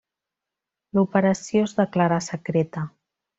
L'operació 0.97 1.61
es 1.69 1.75
declarà 1.81 2.19
secreta. 2.33 2.85